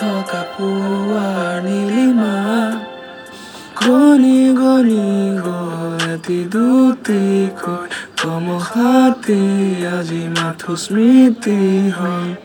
toka 0.00 0.40
pua 0.56 1.60
nilima 1.64 2.34
Goni 3.80 4.52
goni 4.54 5.38
go 5.44 5.58
eti 6.12 6.44
duti 6.52 7.50
ko, 7.60 7.86
Tomo 8.16 8.58
hati 8.58 9.40
aji 9.96 10.22
matu 10.36 10.76
smiti 10.76 11.90
hoi 11.96 12.36